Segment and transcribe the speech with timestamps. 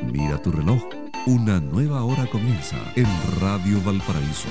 [0.00, 0.82] Mira tu reloj.
[1.26, 3.06] Una nueva hora comienza en
[3.40, 4.48] Radio Valparaíso.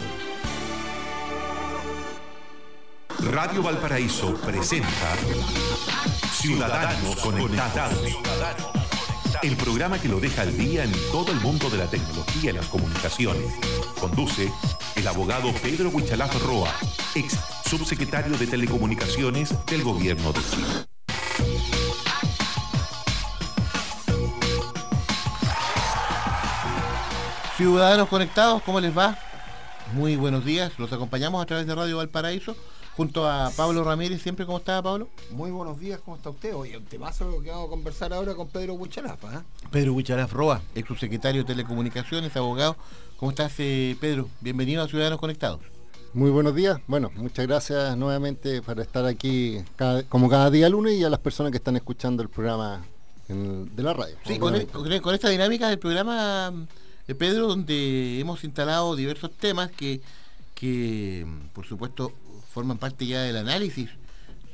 [3.32, 5.16] Radio Valparaíso presenta
[6.32, 8.00] Ciudadanos Conectados.
[9.42, 12.54] El programa que lo deja al día en todo el mundo de la tecnología y
[12.54, 13.54] las comunicaciones.
[14.00, 14.52] Conduce
[14.96, 16.72] el abogado Pedro Huichalaf Roa,
[17.16, 20.91] ex subsecretario de Telecomunicaciones del gobierno de Chile.
[27.62, 29.16] Ciudadanos conectados, ¿cómo les va?
[29.94, 32.56] Muy buenos días, los acompañamos a través de Radio Valparaíso
[32.98, 35.10] junto a Pablo Ramírez, siempre, ¿cómo está Pablo?
[35.30, 36.56] Muy buenos días, ¿cómo está usted?
[36.56, 39.44] Oye, un temazo que vamos a conversar ahora con Pedro Huichalaf, ¿eh?
[39.70, 42.78] Pedro Huichalaf Roa, ex subsecretario de Telecomunicaciones, abogado.
[43.18, 44.28] ¿Cómo estás, eh, Pedro?
[44.40, 45.60] Bienvenido a Ciudadanos Conectados.
[46.16, 46.80] Muy buenos días.
[46.88, 49.60] Bueno, muchas gracias nuevamente por estar aquí
[50.10, 52.84] como cada día lunes y a las personas que están escuchando el programa
[53.28, 54.16] de la radio.
[54.26, 56.52] Sí, con, con, esta dinámica del programa
[57.08, 60.02] eh, Pedro, donde hemos instalado diversos temas que,
[60.56, 62.14] que, por supuesto,
[62.54, 63.90] forman parte ya del análisis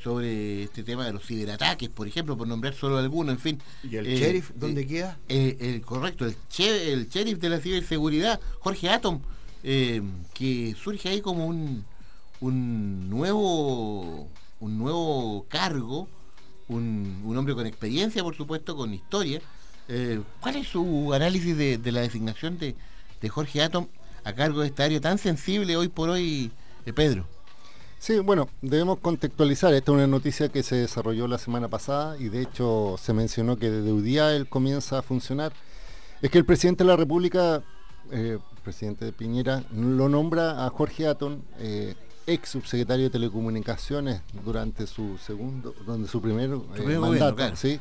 [0.03, 3.61] sobre este tema de los ciberataques, por ejemplo, por nombrar solo alguno, en fin.
[3.83, 5.17] ¿Y el eh, sheriff dónde eh, queda?
[5.27, 9.19] el correcto, el, el sheriff de la ciberseguridad, Jorge Atom,
[9.63, 11.83] que surge ahí como un,
[12.39, 16.07] un nuevo un nuevo cargo,
[16.67, 19.41] un, un hombre con experiencia, por supuesto, con historia,
[19.87, 22.75] eh, ¿Cuál es su análisis de, la designación de,
[23.29, 23.87] Jorge Atom
[24.23, 26.51] a cargo de esta área tan sensible hoy por hoy,
[26.85, 27.25] de Pedro?
[27.99, 29.73] Sí, bueno, debemos contextualizar.
[29.73, 33.57] Esta es una noticia que se desarrolló la semana pasada y de hecho se mencionó
[33.57, 35.51] que desde día él comienza a funcionar.
[36.21, 37.63] Es que el presidente de la República,
[38.11, 41.95] eh, presidente de Piñera, lo nombra a Jorge Atom, eh,
[42.27, 46.49] ex subsecretario de Telecomunicaciones durante su segundo, donde su primer,
[46.99, 47.79] mandato, ¿sí?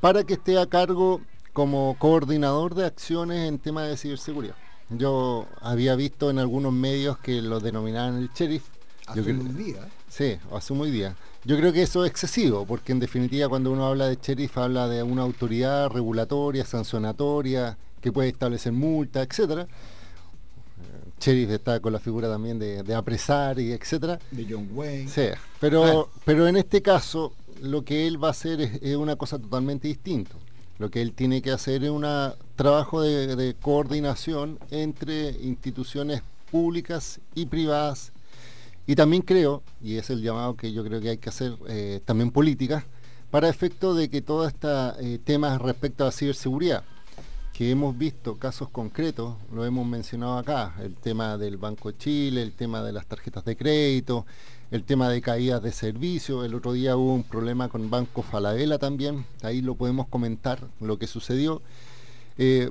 [0.00, 1.20] Para que esté a cargo
[1.52, 4.54] como coordinador de acciones en temas de ciberseguridad.
[4.88, 8.64] Yo había visto en algunos medios que lo denominaban el sheriff.
[9.06, 9.88] Hace muy día.
[10.08, 11.16] Sí, hace muy día.
[11.44, 14.88] Yo creo que eso es excesivo, porque en definitiva cuando uno habla de sheriff habla
[14.88, 19.66] de una autoridad regulatoria, sancionatoria, que puede establecer multas, etcétera.
[21.20, 24.18] Sheriff está con la figura también de, apresar y etcétera.
[24.30, 25.08] De John Wayne.
[25.08, 25.28] Sí,
[25.60, 29.88] pero, pero en este caso lo que él va a hacer es, una cosa totalmente
[29.88, 30.34] distinta.
[30.78, 32.06] Lo que él tiene que hacer es un
[32.56, 38.12] trabajo de, coordinación entre instituciones públicas y privadas.
[38.86, 42.00] Y también creo, y es el llamado que yo creo que hay que hacer eh,
[42.04, 42.84] también política,
[43.30, 46.82] para efecto de que todos estos eh, temas respecto a la ciberseguridad,
[47.52, 52.42] que hemos visto casos concretos, lo hemos mencionado acá, el tema del Banco de Chile,
[52.42, 54.24] el tema de las tarjetas de crédito,
[54.70, 56.44] el tema de caídas de servicio.
[56.44, 60.98] El otro día hubo un problema con Banco Falabella también, ahí lo podemos comentar, lo
[60.98, 61.62] que sucedió.
[62.38, 62.70] Eh,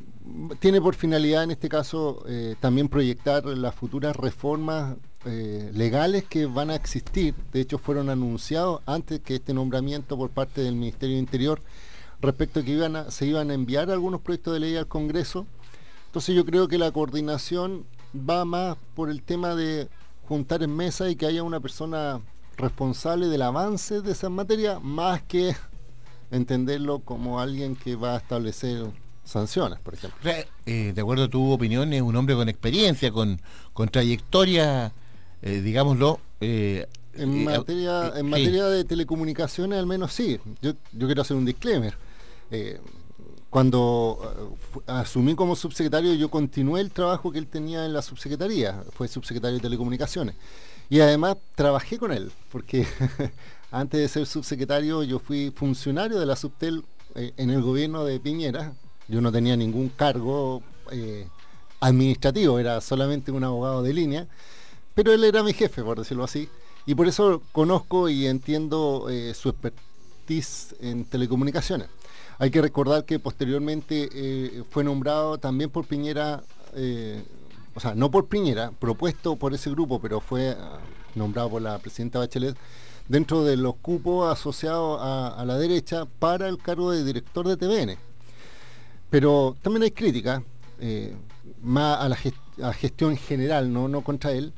[0.59, 6.45] tiene por finalidad en este caso eh, también proyectar las futuras reformas eh, legales que
[6.45, 7.35] van a existir.
[7.53, 11.61] De hecho, fueron anunciados antes que este nombramiento por parte del Ministerio de Interior
[12.21, 15.45] respecto a que iban se iban a enviar algunos proyectos de ley al Congreso.
[16.07, 17.85] Entonces yo creo que la coordinación
[18.15, 19.87] va más por el tema de
[20.29, 22.21] juntar en mesa y que haya una persona
[22.55, 25.55] responsable del avance de esa materia, más que
[26.31, 28.85] entenderlo como alguien que va a establecer
[29.23, 30.31] sanciones, por ejemplo.
[30.67, 33.41] Eh, de acuerdo a tu opinión, es un hombre con experiencia, con,
[33.73, 34.93] con trayectoria,
[35.41, 36.19] eh, digámoslo.
[36.41, 40.39] Eh, en materia, en materia de telecomunicaciones, al menos sí.
[40.61, 41.95] Yo, yo quiero hacer un disclaimer
[43.49, 48.83] cuando eh, asumí como subsecretario, yo continué el trabajo que él tenía en la subsecretaría,
[48.93, 50.35] fue subsecretario de Telecomunicaciones.
[50.89, 52.87] Y además trabajé con él, porque
[53.71, 56.83] antes de ser subsecretario yo fui funcionario de la Subtel
[57.15, 58.73] eh, en el gobierno de Piñera.
[59.07, 60.61] Yo no tenía ningún cargo
[60.91, 61.27] eh,
[61.79, 64.27] administrativo, era solamente un abogado de línea,
[64.93, 66.49] pero él era mi jefe, por decirlo así.
[66.85, 71.87] Y por eso conozco y entiendo su expertise en telecomunicaciones.
[72.41, 76.41] Hay que recordar que posteriormente eh, fue nombrado también por Piñera,
[76.73, 77.21] eh,
[77.75, 80.79] o sea, no por Piñera, propuesto por ese grupo, pero fue ah,
[81.15, 82.55] nombrado por la presidenta Bachelet
[83.09, 87.97] dentro de los cupos asociados a, la derecha para el cargo de director de TVN.
[89.09, 90.41] Pero también hay crítica,
[90.79, 91.13] eh,
[91.61, 94.53] más a la gestión general, no, no contra él,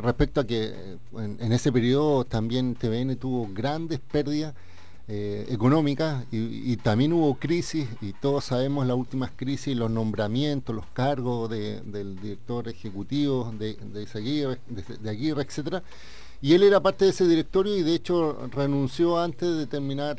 [0.00, 4.54] respecto a que en, ese periodo también TVN tuvo grandes pérdidas
[5.08, 10.86] eh, económica y, también hubo crisis y todos sabemos las últimas crisis, los nombramientos, los
[10.86, 15.82] cargos del director ejecutivo de, de, Aguirre, de, Aguirre, etcétera.
[16.40, 20.16] Y él era parte de ese directorio y de hecho renunció antes de terminar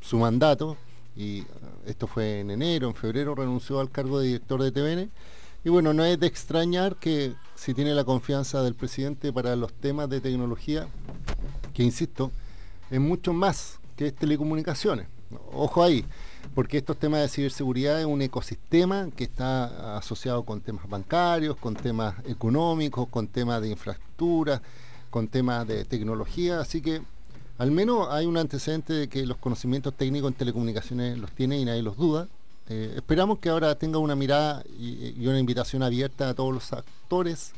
[0.00, 0.76] su mandato
[1.18, 1.44] y uh,
[1.86, 5.10] esto fue en enero, en febrero renunció al cargo de director de TVN.
[5.64, 9.72] Y bueno, no es de extrañar que si tiene la confianza del presidente para los
[9.72, 10.86] temas de tecnología,
[11.74, 12.30] que insisto,
[12.90, 15.06] es mucho más que telecomunicaciones.
[15.52, 16.04] Ojo ahí,
[16.54, 21.74] porque estos temas de ciberseguridad es un ecosistema que está asociado con temas bancarios, con
[21.74, 24.62] temas económicos, con temas de infraestructura,
[25.10, 27.02] con temas de tecnología, así que
[27.58, 31.64] al menos hay un antecedente de que los conocimientos técnicos en telecomunicaciones los tiene y
[31.64, 32.28] nadie los duda.
[32.68, 36.72] Eh, esperamos que ahora tenga una mirada y, y, una invitación abierta a todos los
[36.72, 37.52] actores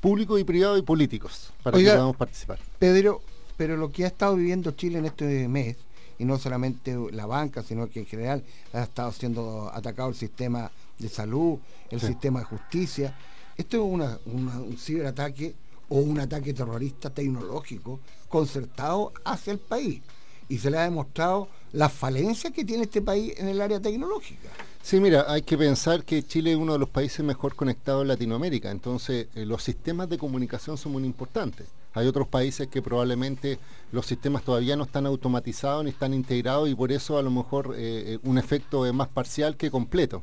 [0.00, 2.58] públicos y privados y políticos para Oiga, que podamos participar.
[2.78, 3.20] Pedro,
[3.58, 5.76] pero lo que ha estado viviendo Chile en este mes,
[6.18, 10.70] y no solamente la banca, sino que en general ha estado siendo atacado el sistema
[10.98, 11.58] de salud,
[11.90, 12.06] el Sí.
[12.06, 13.18] sistema de justicia.
[13.56, 15.54] Esto es una- una- un ciberataque
[15.88, 20.00] o un ataque terrorista tecnológico concertado hacia el país.
[20.48, 24.48] Y se le ha demostrado las falencias que tiene este país en el área tecnológica.
[24.82, 28.08] Sí, mira, hay que pensar que Chile es uno de los países mejor conectados en
[28.08, 31.66] Latinoamérica, entonces eh, los sistemas de comunicación son muy importantes.
[31.98, 33.58] Hay otros países que probablemente
[33.90, 37.74] los sistemas todavía no están automatizados ni están integrados y por eso a lo mejor
[37.76, 40.22] eh, eh, un efecto es más parcial que completo.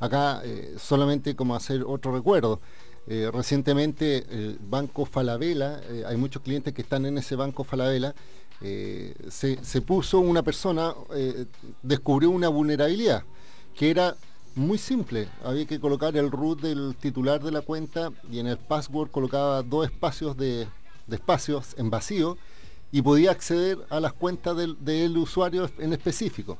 [0.00, 2.60] Acá eh, solamente como hacer otro recuerdo.
[3.06, 8.14] recientemente el Banco Falabella, hay muchos clientes que están en ese Banco Falabella,
[8.60, 10.94] se, se puso una persona,
[11.82, 13.22] descubrió una vulnerabilidad
[13.74, 14.16] que era
[14.54, 15.28] muy simple.
[15.44, 19.62] Había que colocar el root del titular de la cuenta y en el password colocaba
[19.62, 20.66] dos espacios de,
[21.06, 22.36] de espacios en vacío
[22.92, 26.58] y podía acceder a las cuentas del, del usuario en específico.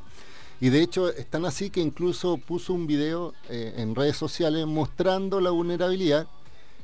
[0.60, 5.40] Y de hecho están así que incluso puso un video eh, en redes sociales mostrando
[5.40, 6.26] la vulnerabilidad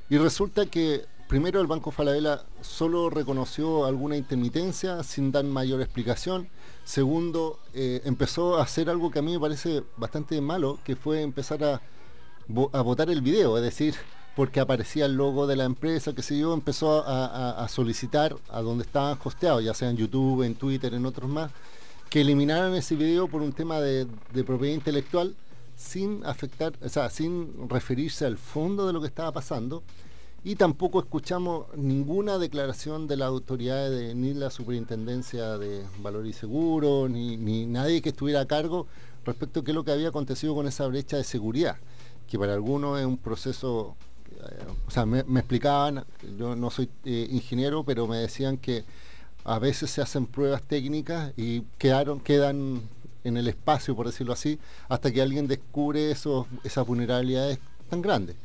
[0.08, 6.48] y resulta que primero el Banco Falabella solo reconoció alguna intermitencia sin dar mayor explicación.
[6.84, 11.22] Segundo, eh, empezó a hacer algo que a mí me parece bastante malo, que fue
[11.22, 11.80] empezar a,
[12.72, 13.94] a votar el video, es decir,
[14.36, 18.84] porque aparecía el logo de la empresa, que sé yo, empezó a, solicitar a donde
[18.84, 21.50] estaban hosteados, ya sea en YouTube, en Twitter, en otros más,
[22.08, 24.06] que eliminaran ese video por un tema de,
[24.44, 25.34] propiedad intelectual
[25.76, 29.82] sin afectar, o sea, sin referirse al fondo de lo que estaba pasando.
[30.42, 36.32] Y tampoco escuchamos ninguna declaración de la autoridad de ni la superintendencia de valor y
[36.32, 38.86] seguro, ni, ni nadie que estuviera a cargo
[39.24, 41.76] respecto a qué es lo que había acontecido con esa brecha de seguridad,
[42.28, 43.96] que para algunos es un proceso,
[44.86, 46.04] o sea, me, me explicaban,
[46.38, 48.84] yo no soy eh, ingeniero, pero me decían que
[49.44, 52.82] a veces se hacen pruebas técnicas y quedaron, quedan
[53.24, 54.58] en el espacio, por decirlo así,
[54.88, 57.58] hasta que alguien descubre esos, esas vulnerabilidades
[57.88, 58.36] tan grandes.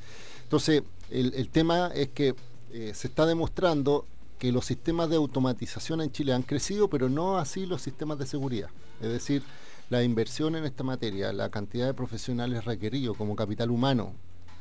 [0.44, 2.36] Entonces, el, el tema es que
[2.72, 4.06] eh, se está demostrando
[4.40, 8.26] que los sistemas de automatización en Chile han crecido, pero no así los sistemas de
[8.26, 8.70] seguridad.
[9.02, 9.44] Es decir,
[9.90, 14.14] la inversión en esta materia, la cantidad de profesionales requeridos como capital humano,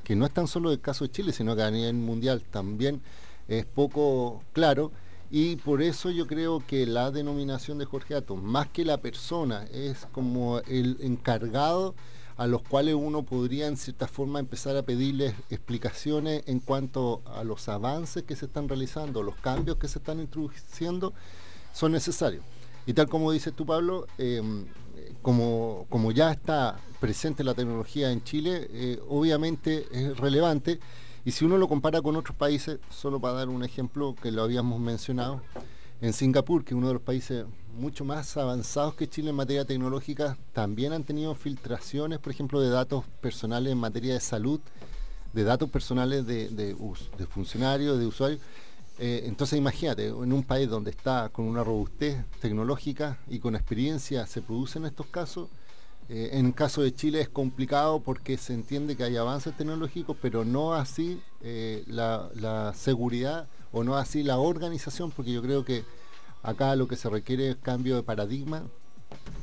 [0.05, 3.01] que no es tan solo el caso de Chile, sino que a nivel mundial también
[3.49, 4.93] es poco claro.
[5.31, 9.65] Y por eso yo creo que la denominación de Jorge Atom, más que la persona,
[9.73, 11.95] es como el encargado
[12.37, 17.45] a los cuales uno podría en cierta forma empezar a pedirles explicaciones en cuanto a
[17.45, 21.12] los avances que se están realizando, los cambios que se están introduciendo,
[21.73, 22.45] son necesarios.
[22.87, 24.43] Y tal como dices tú, Pablo, eh,
[25.23, 30.81] como, como ya está presente la tecnología en Chile, eh, obviamente es relevante.
[31.27, 34.43] Y si uno lo compara con otros países, solo para dar un ejemplo que lo
[34.43, 35.43] habíamos mencionado,
[36.01, 37.44] en Singapur, que es uno de los países
[37.77, 42.70] mucho más avanzados que Chile en materia tecnológica, también han tenido filtraciones, por ejemplo, de
[42.70, 44.61] datos personales en materia de salud,
[45.34, 46.75] de datos personales de,
[47.29, 48.41] funcionarios, de usuarios.
[48.99, 54.27] Eh, entonces imagínate, en un país donde está con una robustez tecnológica y con experiencia
[54.27, 55.51] se producen estos casos,
[56.08, 60.17] eh, en el caso de Chile es complicado porque se entiende que hay avances tecnológicos,
[60.20, 65.84] pero no así eh, la, seguridad o no así la organización, porque yo creo que
[66.43, 68.63] acá lo que se requiere es cambio de paradigma,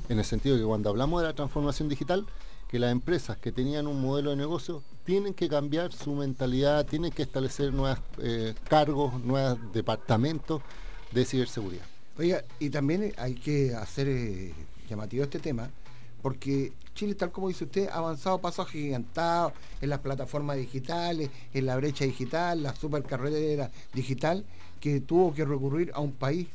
[0.09, 2.25] en el sentido de que cuando hablamos de la transformación digital,
[2.67, 7.11] que las empresas que tenían un modelo de negocio tienen que cambiar su mentalidad, tienen
[7.11, 7.99] que establecer nuevos
[8.69, 10.61] cargos, nuevos departamentos
[11.11, 11.85] de ciberseguridad.
[12.17, 14.53] Oiga, y también hay que hacer eh,
[14.89, 15.69] llamativo este tema,
[16.21, 21.65] porque Chile, tal como dice usted, ha avanzado pasos agigantados en las plataformas digitales, en
[21.65, 24.45] la brecha digital, la supercarrera digital,
[24.79, 26.47] que tuvo que recurrir a un país,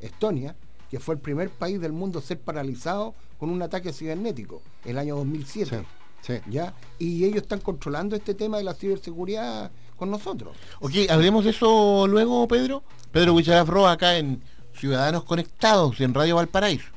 [0.00, 0.54] Estonia,
[0.90, 4.98] que fue el primer país del mundo a ser paralizado con un ataque cibernético, el
[4.98, 5.84] año 2007.
[6.22, 6.40] Sí, sí.
[6.50, 6.74] ¿ya?
[6.98, 10.56] Y ellos están controlando este tema de la ciberseguridad con nosotros.
[10.80, 12.82] Ok, hablemos de eso luego, Pedro.
[13.12, 14.42] Pedro Huicharaf acá en
[14.74, 16.94] Ciudadanos Conectados en Radio Valparaíso.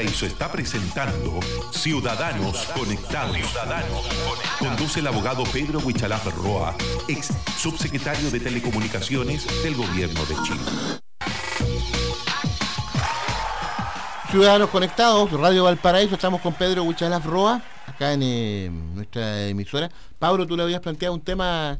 [0.00, 1.40] Valparaíso está presentando
[1.72, 3.36] Ciudadanos Conectados.
[4.58, 6.74] Conduce el abogado Pedro Huichalaf Roa,
[7.06, 7.28] ex
[7.58, 10.60] subsecretario de Telecomunicaciones del Gobierno de Chile.
[14.30, 19.90] Ciudadanos Conectados, Radio Valparaíso, estamos con Pedro Huichalaf Roa, acá en eh, nuestra emisora.
[20.18, 21.78] Pablo, tú le habías planteado un tema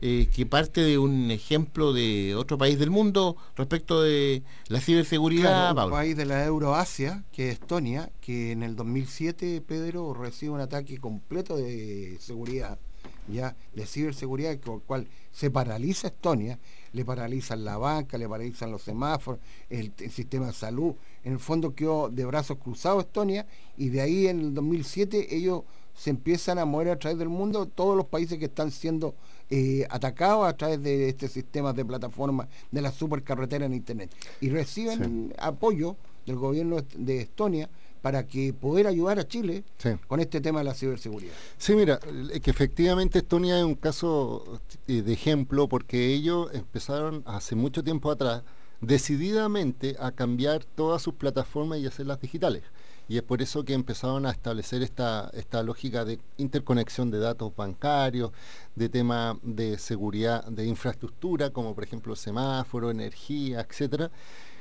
[0.00, 5.76] eh, que parte de un ejemplo de otro país del mundo respecto de la ciberseguridad.
[5.76, 10.60] un país de la Euroasia, que es Estonia, que en el 2007, Pedro, recibe un
[10.60, 12.78] ataque completo de seguridad,
[13.26, 16.60] ya de ciberseguridad, con el cual se paraliza Estonia,
[16.92, 20.94] le paralizan la banca, le paralizan los semáforos, el, el sistema de salud.
[21.24, 25.64] En el fondo quedó de brazos cruzados Estonia y de ahí en el 2007 ellos
[25.98, 29.16] se empiezan a mover a través del mundo todos los países que están siendo
[29.50, 34.10] eh, atacados a través de este sistema de plataformas de la supercarretera en Internet.
[34.40, 37.70] Y reciben apoyo del gobierno de Estonia
[38.02, 39.64] para que poder ayudar a Chile
[40.06, 41.32] con este tema de la ciberseguridad.
[41.56, 41.98] Sí, mira,
[42.42, 48.10] que efectivamente Estonia es un caso eh, de ejemplo porque ellos empezaron hace mucho tiempo
[48.10, 48.42] atrás
[48.80, 52.62] decididamente a cambiar todas sus plataformas y hacerlas digitales
[53.08, 57.56] y es por eso que empezaron a establecer esta, esta lógica de interconexión de datos
[57.56, 58.32] bancarios,
[58.76, 64.10] de tema de seguridad de infraestructura, como por ejemplo semáforo, energía, etcétera.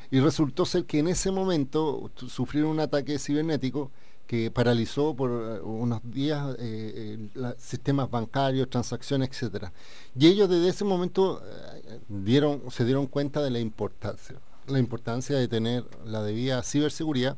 [0.09, 3.91] Y resultó ser que en ese momento sufrieron un ataque cibernético
[4.27, 7.17] que paralizó por eh, unos días eh,
[7.57, 9.72] sistemas bancarios, transacciones, etcétera.
[10.19, 14.36] Y ellos desde ese momento eh, dieron, se dieron cuenta de la importancia,
[14.67, 17.38] la importancia de tener la debida ciberseguridad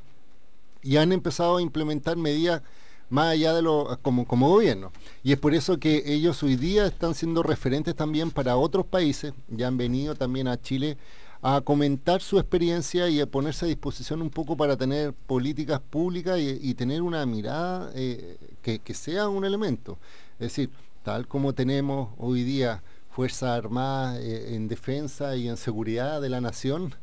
[0.81, 2.63] y han empezado a implementar medidas
[3.09, 4.91] más allá de lo como, como gobierno.
[5.23, 9.33] Y es por eso que ellos hoy día están siendo referentes también para otros países,
[9.47, 10.97] ya han venido también a Chile
[11.41, 16.37] a comentar su experiencia y a ponerse a disposición un poco para tener políticas públicas
[16.39, 19.97] y, tener una mirada eh, que, sea un elemento.
[20.33, 20.69] Es decir,
[21.03, 26.41] tal como tenemos hoy día Fuerzas Armadas eh, en defensa y en seguridad de la
[26.41, 26.93] nación,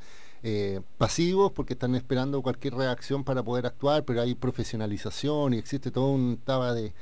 [0.43, 5.91] eh, pasivos porque están esperando cualquier reacción para poder actuar, pero hay profesionalización y existe
[5.91, 6.93] todo un taba de,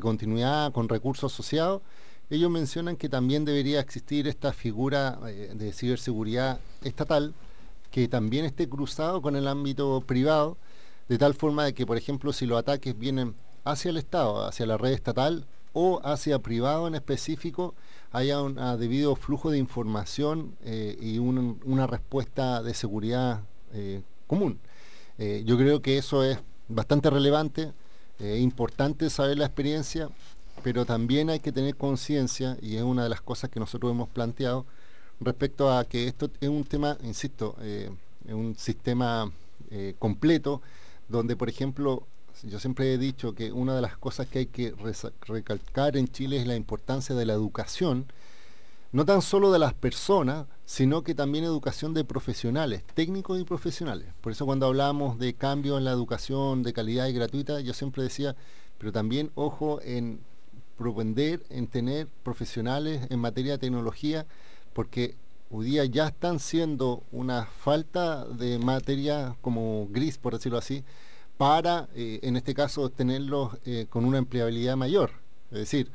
[0.00, 1.82] continuidad con recursos asociados.
[2.28, 7.34] Ellos mencionan que también debería existir esta figura eh, de ciberseguridad estatal
[7.92, 10.56] que también esté cruzado con el ámbito privado,
[11.08, 14.66] de tal forma de que, por ejemplo, si los ataques vienen hacia el Estado, hacia
[14.66, 17.74] la red estatal o hacia privado en específico,
[18.10, 23.42] haya un debido flujo de información eh, y una respuesta de seguridad
[23.72, 24.58] eh, común.
[25.18, 27.72] Yo creo que eso es bastante relevante,
[28.18, 30.10] importante saber la experiencia,
[30.62, 34.08] pero también hay que tener conciencia, y es una de las cosas que nosotros hemos
[34.08, 34.66] planteado,
[35.20, 37.90] respecto a que esto es un tema, insisto, es
[38.26, 39.30] un sistema
[39.98, 40.60] completo,
[41.08, 42.06] donde por ejemplo
[42.42, 44.74] yo siempre he dicho que una de las cosas que hay que
[45.22, 48.06] recalcar en Chile es la importancia de la educación,
[48.92, 54.08] no tan solo de las personas, sino que también educación de profesionales, técnicos y profesionales.
[54.20, 58.02] Por eso cuando hablamos de cambios en la educación de calidad y gratuita, yo siempre
[58.02, 58.36] decía,
[58.78, 60.20] pero también ojo en
[60.76, 64.26] propender en tener profesionales en materia de tecnología,
[64.72, 65.16] porque
[65.50, 70.84] hoy día ya están siendo una falta de materia como gris, por decirlo así,
[71.36, 75.10] para, eh, en este caso, tenerlos eh, con una empleabilidad mayor.
[75.50, 75.90] Es decir,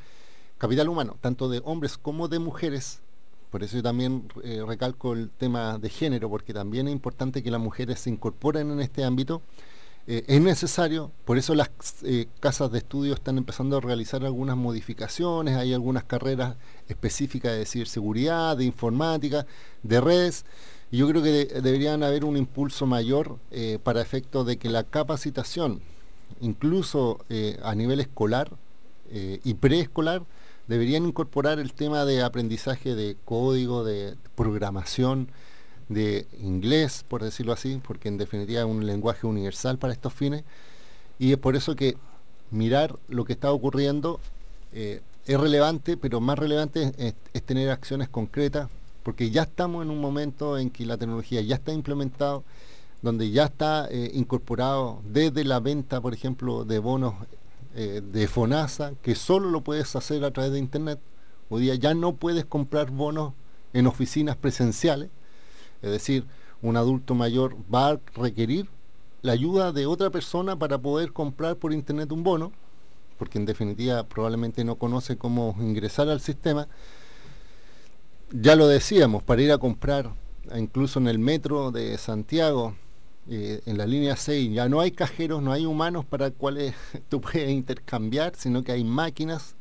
[0.57, 3.01] capital humano, tanto de hombres como de mujeres.
[3.49, 7.51] Por eso yo también eh, recalco el tema de género, porque también es importante que
[7.51, 9.41] las mujeres se incorporen en este ámbito.
[10.07, 11.69] Es necesario, por eso las
[12.39, 16.55] casas de estudio están empezando a realizar algunas modificaciones, hay algunas carreras
[16.87, 19.45] específicas de ciberseguridad, de informática,
[19.83, 20.45] de redes,
[20.91, 25.81] yo creo que deberían haber un impulso mayor eh, para efecto de que la capacitación,
[26.41, 28.51] incluso eh, a nivel escolar
[29.09, 30.23] eh, y preescolar,
[30.67, 35.29] deberían incorporar el tema de aprendizaje de código, de programación,
[35.93, 40.43] de inglés, por decirlo así, porque en definitiva es un lenguaje universal para estos fines.
[41.19, 41.97] Y es por eso que
[42.49, 44.19] mirar lo que está ocurriendo
[44.73, 46.91] es relevante, pero más relevante
[47.33, 48.69] es tener acciones concretas
[49.03, 52.43] porque ya estamos en un momento en que la tecnología ya está implementado,
[53.01, 57.15] donde ya está eh, incorporado desde la venta, por ejemplo, de bonos
[57.75, 60.99] eh, de FONASA, que solo lo puedes hacer a través de Internet.
[61.49, 63.33] Hoy día ya no puedes comprar bonos
[63.73, 65.09] en oficinas presenciales,
[65.81, 66.25] es decir,
[66.61, 68.67] un adulto mayor va a requerir
[69.21, 72.51] la ayuda de otra persona para poder comprar por Internet un bono,
[73.17, 76.67] porque en definitiva probablemente no conoce cómo ingresar al sistema
[78.33, 80.11] ya lo decíamos, para ir a comprar,
[80.55, 82.75] incluso en el metro de Santiago,
[83.29, 86.73] eh, en la línea 6 ya no hay cajeros, no hay humanos para cuales
[87.09, 89.55] tú puedes intercambiar, sino que hay máquinas.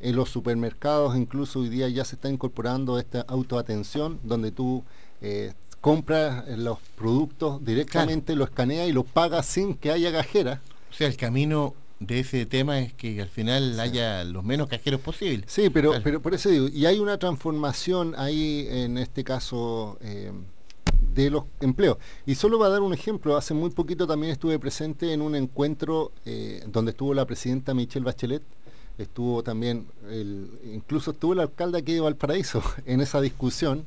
[0.00, 4.84] En los supermercados incluso hoy día ya se está incorporando esta autoatención donde tú
[5.20, 10.60] eh, compras los productos directamente, lo escaneas y los pagas sin que haya cajera.
[10.90, 15.00] O sea, el camino de ese tema es que al final haya los menos cajeros
[15.00, 15.50] posibles.
[15.50, 20.32] Sí, pero, pero por eso digo, y hay una transformación ahí en este caso eh,
[21.14, 21.98] de los empleos.
[22.26, 25.34] Y solo va a dar un ejemplo, hace muy poquito también estuve presente en un
[25.34, 28.42] encuentro eh, donde estuvo la presidenta Michelle Bachelet,
[28.98, 33.84] estuvo también, el, incluso estuvo el alcalde aquí de Valparaíso en esa discusión,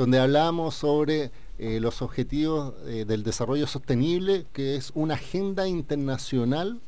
[0.00, 6.80] donde hablábamos sobre eh, los objetivos eh, del desarrollo sostenible, que es una agenda internacional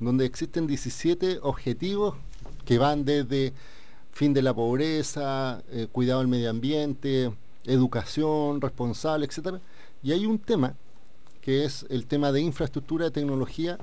[0.00, 2.14] donde existen 17 objetivos
[2.64, 3.52] que van desde
[4.12, 7.34] fin de la pobreza, cuidado del medio ambiente,
[7.66, 9.60] educación responsable, etcétera.
[10.02, 10.74] Y hay un tema
[11.42, 13.76] que es el tema de infraestructura de tecnología,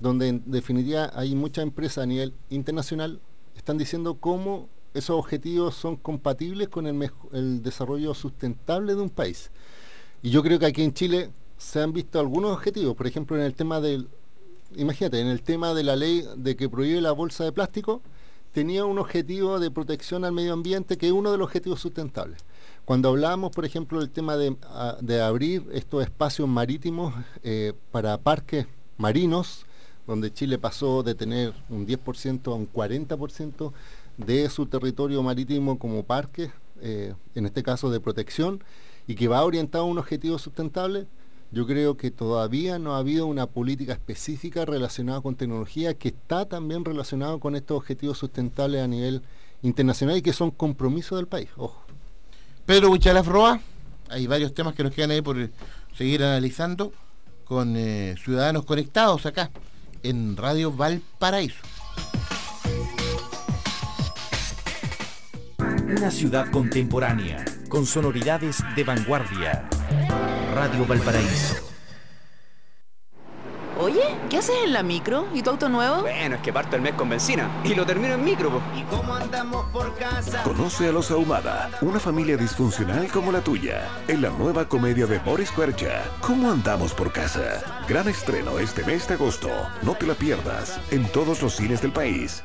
[0.00, 3.20] donde en definitiva hay muchas empresas a nivel internacional
[3.56, 9.50] están diciendo cómo esos objetivos son compatibles con el, desarrollo sustentable de un país.
[10.22, 13.42] Y yo creo que aquí en Chile se han visto algunos objetivos, por ejemplo, en
[13.42, 14.08] el tema del,
[14.74, 18.02] imagínate, en el tema de la ley de que prohíbe la bolsa de plástico,
[18.52, 22.38] tenía un objetivo de protección al medio ambiente que es uno de los objetivos sustentables.
[22.86, 28.66] Cuando hablábamos, por ejemplo, del tema de, ah, abrir estos espacios marítimos eh, para parques
[28.96, 29.66] marinos,
[30.06, 33.72] donde Chile pasó de tener un 10% a un 40%
[34.16, 36.50] de su territorio marítimo como parque,
[36.80, 38.62] eh, en este caso de protección,
[39.06, 41.06] y que va orientado a un objetivo sustentable,
[41.52, 46.46] yo creo que todavía no ha habido una política específica relacionada con tecnología que está
[46.46, 49.22] también relacionado con estos objetivos sustentables a nivel
[49.62, 51.48] internacional y que son compromisos del país.
[51.56, 51.80] Ojo.
[52.66, 53.60] Pedro Buchalaf Roa,
[54.08, 55.36] hay varios temas que nos quedan ahí por
[55.96, 56.92] seguir analizando
[57.44, 59.50] con eh, ciudadanos conectados acá
[60.02, 61.62] en Radio Valparaíso.
[65.96, 69.66] Una ciudad contemporánea, con sonoridades de vanguardia.
[70.54, 71.56] Radio Valparaíso.
[73.80, 75.26] Oye, ¿qué haces en la micro?
[75.32, 76.02] ¿Y tu auto nuevo?
[76.02, 78.60] Bueno, es que parto el mes con benzina y lo termino en micro.
[78.76, 80.42] ¿Y cómo andamos por casa?
[80.42, 85.18] Conoce a los Ahumada, una familia disfuncional como la tuya, en la nueva comedia de
[85.18, 87.84] Boris Cuercha, ¿Cómo andamos por casa?
[87.88, 89.48] Gran estreno este mes de agosto.
[89.82, 92.42] No te la pierdas en todos los cines del país.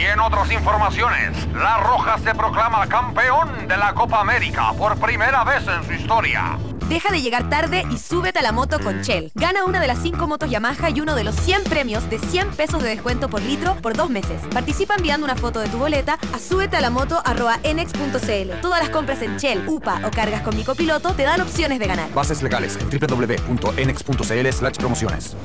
[0.00, 5.42] Y en otras informaciones, La Roja se proclama campeón de la Copa América por primera
[5.42, 6.56] vez en su historia.
[6.88, 9.32] Deja de llegar tarde y súbete a la moto con Shell.
[9.34, 12.50] Gana una de las 5 motos Yamaha y uno de los 100 premios de 100
[12.52, 14.40] pesos de descuento por litro por dos meses.
[14.52, 17.20] Participa enviando una foto de tu boleta a súbete a la moto
[17.64, 18.60] enex.cl.
[18.62, 21.86] Todas las compras en Shell, UPA o cargas con mi copiloto te dan opciones de
[21.88, 22.10] ganar.
[22.14, 25.36] Bases legales en www.enex.cl promociones.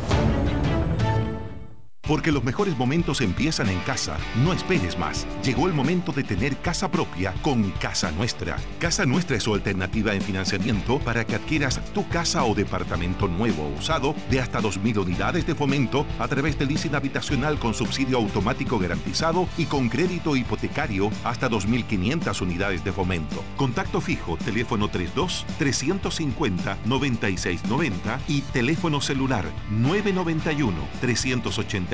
[2.05, 4.17] Porque los mejores momentos empiezan en casa.
[4.43, 5.25] No esperes más.
[5.41, 8.57] Llegó el momento de tener casa propia con Casa Nuestra.
[8.77, 13.63] Casa Nuestra es su alternativa en financiamiento para que adquieras tu casa o departamento nuevo
[13.63, 18.17] o usado de hasta 2.000 unidades de fomento a través del leasing habitacional con subsidio
[18.17, 23.41] automático garantizado y con crédito hipotecario hasta 2.500 unidades de fomento.
[23.55, 31.92] Contacto fijo, teléfono 32 350 9690 y teléfono celular 991 380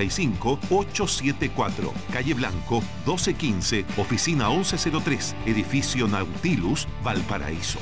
[0.70, 7.80] 874, calle Blanco, 1215, oficina 1103, edificio Nautilus, Valparaíso.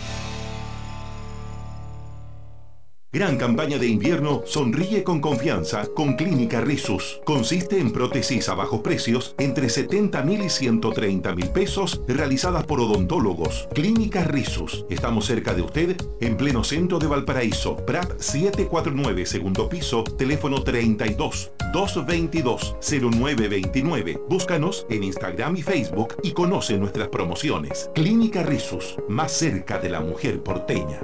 [3.18, 7.20] Gran campaña de invierno Sonríe con confianza con Clínica Risus.
[7.24, 12.80] Consiste en prótesis a bajos precios entre 70 mil y 130 mil pesos realizadas por
[12.80, 13.68] odontólogos.
[13.74, 14.86] Clínica Risus.
[14.92, 17.76] Estamos cerca de usted en pleno centro de Valparaíso.
[17.78, 24.22] PRAP 749 segundo piso, teléfono 32 222 0929.
[24.30, 27.90] Búscanos en Instagram y Facebook y conoce nuestras promociones.
[27.96, 28.96] Clínica Risus.
[29.10, 31.00] Más cerca de la mujer porteña.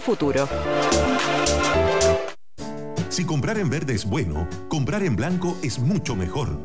[0.00, 0.48] futuro.
[3.08, 6.60] Si comprar en verde es bueno, comprar en blanco es mucho mejor.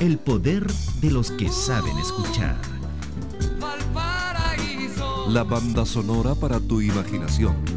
[0.00, 0.66] El poder
[1.00, 2.56] de los que saben escuchar.
[5.28, 7.73] La banda sonora para tu imaginación.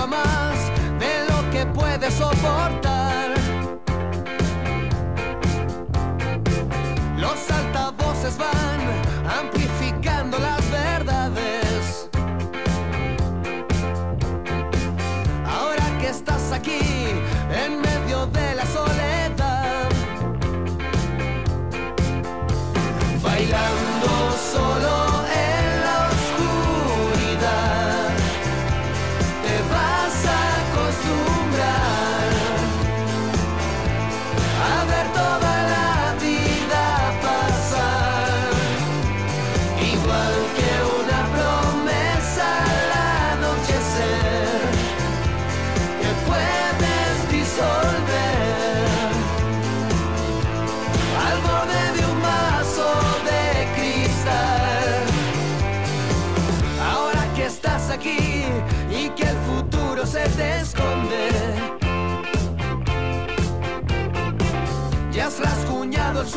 [0.00, 0.39] tomar.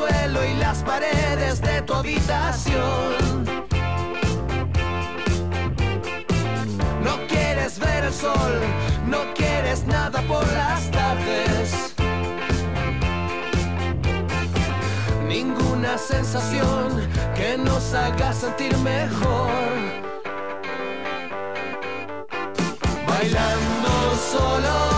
[0.09, 3.45] Y las paredes de tu habitación.
[7.03, 8.53] No quieres ver el sol,
[9.07, 11.93] no quieres nada por las tardes.
[15.27, 19.51] ninguna sensación que nos haga sentir mejor.
[23.07, 24.92] Bailando solo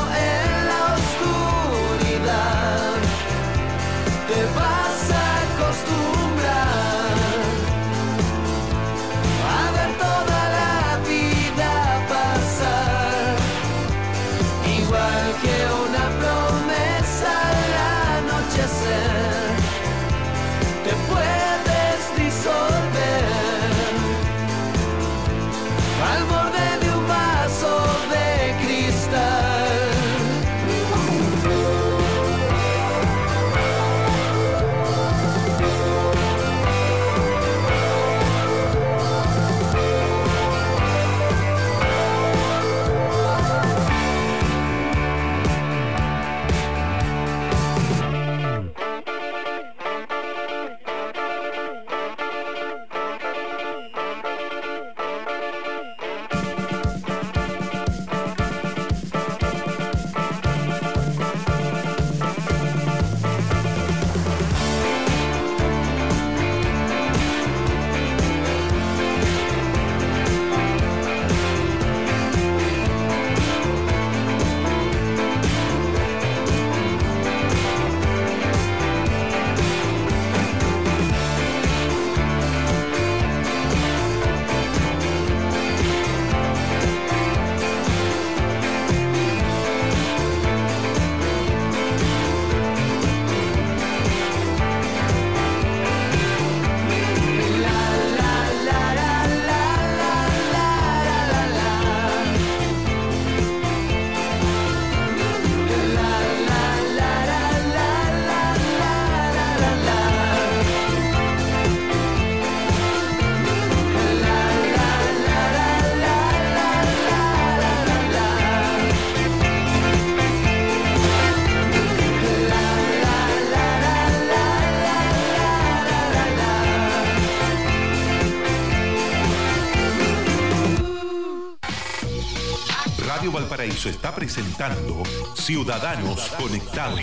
[133.85, 135.03] Está presentando
[135.35, 137.01] Ciudadanos Conectados.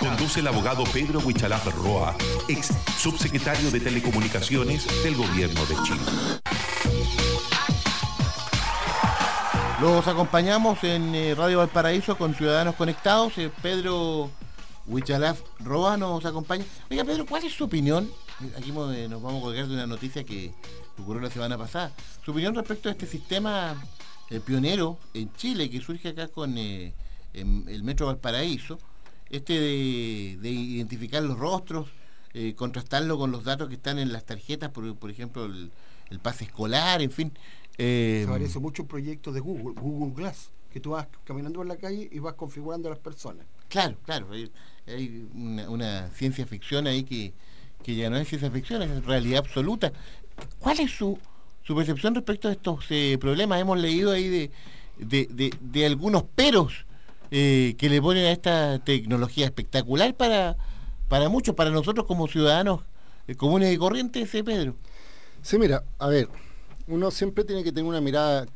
[0.00, 2.16] Conduce el abogado Pedro Huichalaf Roa,
[2.48, 6.00] ex subsecretario de Telecomunicaciones del Gobierno de Chile.
[9.80, 13.38] Los acompañamos en eh, Radio Valparaíso con Ciudadanos Conectados.
[13.38, 14.30] Eh, Pedro
[14.88, 16.64] Huichalaf Roa nos acompaña.
[16.90, 18.10] Oiga, Pedro, ¿cuál es su opinión?
[18.58, 20.52] Aquí eh, nos vamos a colgar de una noticia que
[21.00, 21.92] ocurrió la semana pasada.
[22.24, 23.76] Su opinión respecto a este sistema
[24.30, 26.94] eh, pionero en Chile que surge acá con eh,
[27.34, 28.78] en el Metro Valparaíso,
[29.30, 31.88] este de, de identificar los rostros,
[32.34, 35.70] eh, contrastarlo con los datos que están en las tarjetas, por, por ejemplo, el,
[36.10, 37.32] el pase escolar, en fin.
[37.78, 41.58] Eh, Se parece mucho a un proyecto de Google, Google Glass, que tú vas caminando
[41.58, 43.46] por la calle y vas configurando a las personas.
[43.68, 44.30] Claro, claro.
[44.32, 44.50] Hay,
[44.86, 47.32] hay una, una ciencia ficción ahí que,
[47.82, 49.92] que ya no es ciencia ficción, es realidad absoluta.
[50.58, 51.18] ¿Cuál es su,
[51.62, 53.60] su percepción respecto a estos eh, problemas?
[53.60, 54.50] Hemos leído ahí de,
[54.98, 56.86] de, de- algunos peros
[57.30, 60.56] eh, que le ponen a esta tecnología espectacular para,
[61.08, 62.80] para muchos, para nosotros como ciudadanos
[63.26, 64.74] eh, comunes y corrientes, eh, Pedro.
[65.42, 66.28] Sí, mira, a ver,
[66.86, 68.46] uno siempre tiene que tener una mirada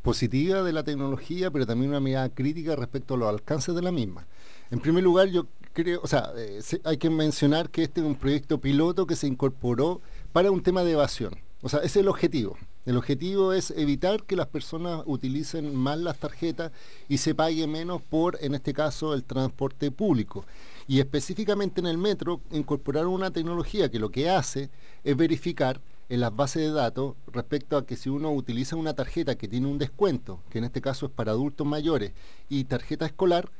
[0.00, 3.92] positiva de la tecnología, pero también una mirada crítica respecto a los alcances de la
[3.92, 4.26] misma.
[4.70, 8.14] En primer lugar, yo creo, o sea, se- hay que mencionar que este es un
[8.14, 10.00] proyecto piloto que se incorporó
[10.32, 11.34] para un tema de evasión.
[11.62, 12.56] O sea, ese es el objetivo.
[12.86, 16.72] El objetivo es evitar que las personas utilicen mal las tarjetas
[17.08, 20.46] y se pague menos por, en este caso, el transporte público.
[20.88, 24.70] Y específicamente en el metro incorporaron una tecnología que lo que hace
[25.04, 29.36] es verificar en las bases de datos respecto a que si uno utiliza una tarjeta
[29.36, 32.12] que tiene un descuento, que en este caso es para adultos mayores,
[32.48, 33.50] y tarjeta escolar,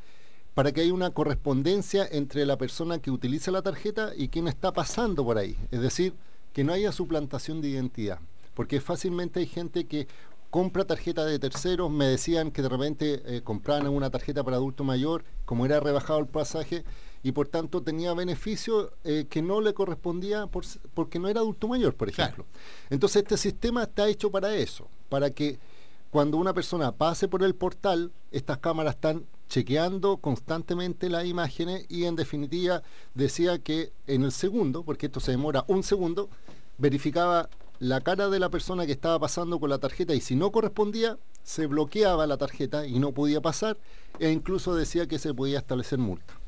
[0.54, 4.72] para que haya una correspondencia entre la persona que utiliza la tarjeta y quien está
[4.72, 5.56] pasando por ahí.
[5.70, 6.14] Es decir,
[6.52, 8.18] que no haya suplantación de identidad.
[8.54, 10.08] Porque fácilmente hay gente que
[10.50, 14.82] compra tarjeta de terceros, me decían que de repente eh, compraban una tarjeta para adulto
[14.82, 16.84] mayor, como era rebajado el pasaje,
[17.22, 21.68] y por tanto tenía beneficio eh, que no le correspondía por porque no era adulto
[21.68, 22.44] mayor, por ejemplo.
[22.88, 25.58] Entonces este sistema está hecho para eso, para que
[26.10, 32.04] cuando una persona pase por el portal, estas cámaras están chequeando constantemente las imágenes y
[32.04, 32.82] en definitiva
[33.14, 36.30] decía que en el segundo, porque esto se demora un segundo,
[36.78, 40.52] verificaba la cara de la persona que estaba pasando con la tarjeta y si no
[40.52, 43.76] correspondía, se bloqueaba la tarjeta y no podía pasar
[44.18, 46.39] e incluso decía que se podía establecer multa.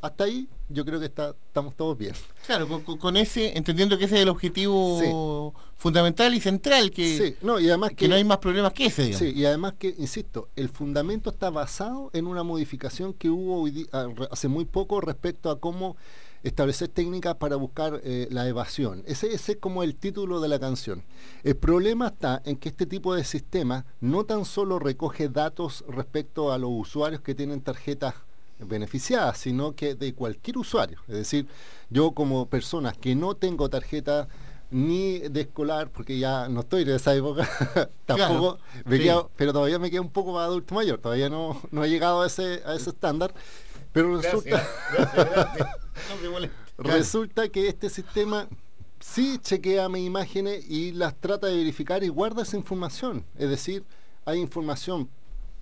[0.00, 2.14] Hasta ahí yo creo que está, estamos todos bien.
[2.46, 7.58] Claro, con, ese, entendiendo que ese es el objetivo fundamental y central, que, Sí, no,
[7.58, 9.18] y además que no hay más problemas que ese, digamos.
[9.18, 13.88] Sí, y además que, insisto, el fundamento está basado en una modificación que hubo hoy
[14.30, 15.96] hace muy poco respecto a cómo
[16.42, 19.02] establecer técnicas para buscar eh, la evasión.
[19.06, 21.02] Ese, ese es como el título de la canción.
[21.42, 26.52] El problema está en que este tipo de sistema no tan solo recoge datos respecto
[26.52, 28.14] a los usuarios que tienen tarjetas
[28.66, 30.98] beneficiadas, sino que de cualquier usuario.
[31.08, 31.46] Es decir,
[31.90, 34.28] yo como persona que no tengo tarjeta
[34.70, 37.48] ni de escolar, porque ya no estoy de esa época,
[38.06, 39.02] tampoco, Claro, me sí.
[39.02, 42.22] quedo- pero todavía me queda un poco más adulto mayor, todavía no, no he llegado
[42.22, 43.34] a ese, a ese estándar,
[43.92, 44.64] pero resulta,
[46.78, 48.48] resulta que este sistema
[49.00, 53.24] sí chequea mis imágenes y las trata de verificar y guarda esa información.
[53.36, 53.84] Es decir,
[54.24, 55.08] hay información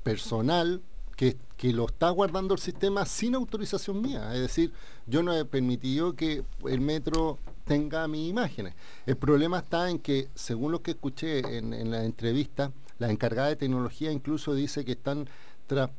[0.03, 0.83] personal
[1.17, 4.33] que, que lo está guardando el sistema sin autorización mía.
[4.33, 4.73] Es decir,
[5.07, 8.75] yo no he permitido que el metro tenga mis imágenes.
[9.07, 13.57] El problema está en que, según lo que escuché en, la entrevista, la encargada de
[13.57, 15.29] tecnología incluso dice que están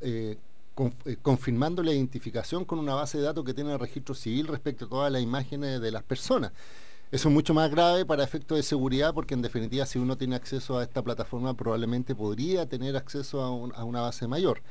[0.01, 0.37] eh,
[1.05, 4.85] eh, confirmando la identificación con una base de datos que tiene el registro civil respecto
[4.85, 6.53] a todas las imágenes de las personas.
[7.11, 10.35] Eso es mucho más grave para efectos de seguridad porque en definitiva si uno tiene
[10.35, 14.61] acceso a esta plataforma probablemente podría tener acceso a, un- a una base mayor.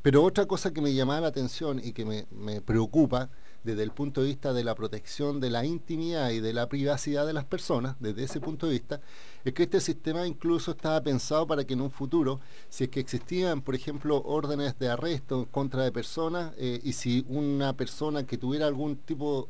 [0.00, 3.30] Pero otra cosa que me llamaba la atención y que me, me preocupa
[3.64, 7.26] desde el punto de vista de la protección de la intimidad y de la privacidad
[7.26, 9.00] de las personas, desde ese punto de vista,
[9.44, 13.00] es que este sistema incluso estaba pensado para que en un futuro, si es que
[13.00, 18.24] existían, por ejemplo, órdenes de arresto en contra de personas, eh, y si una persona
[18.24, 19.48] que tuviera algún tipo,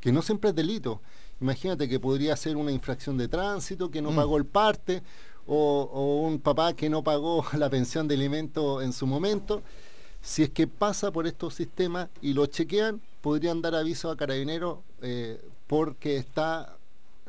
[0.00, 1.02] que no siempre es delito,
[1.40, 4.16] imagínate que podría ser una infracción de tránsito, que no Mm.
[4.16, 5.02] pagó el parte,
[5.46, 9.62] o, o un papá que no pagó la pensión de alimento en su momento,
[10.22, 14.78] si es que pasa por estos sistemas y lo chequean, podrían dar aviso a carabineros
[15.02, 16.76] eh, porque está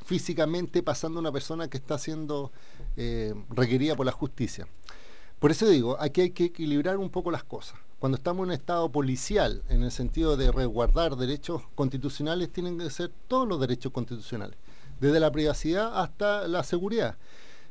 [0.06, 2.52] físicamente pasando una persona que está siendo
[2.97, 4.67] eh, requerida por la justicia.
[5.39, 7.80] Por eso digo, aquí hay que equilibrar un poco las cosas.
[8.02, 12.90] Cuando estamos en un estado policial, en el sentido de resguardar derechos constitucionales, tienen que
[12.90, 14.58] ser todos los derechos constitucionales,
[15.00, 17.16] desde la privacidad hasta la seguridad.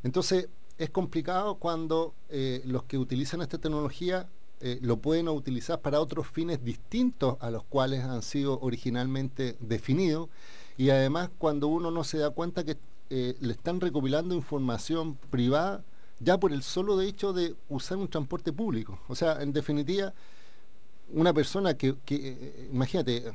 [0.04, 4.28] Entonces, es complicado cuando eh, los que utilizan esta tecnología
[4.60, 10.28] eh, lo pueden utilizar para otros fines distintos a los cuales han sido originalmente definidos
[10.76, 12.76] y además cuando uno no se da cuenta que
[13.08, 15.82] eh, le están recopilando información privada
[16.20, 19.00] ya por el solo hecho de usar un transporte público.
[19.08, 20.12] O sea, en definitiva,
[21.12, 23.32] una persona que, que imagínate,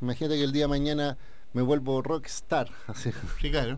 [0.00, 1.18] imagínate que el día de mañana
[1.52, 3.10] me vuelvo rockstar, así,